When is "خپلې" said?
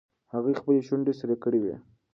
0.59-0.81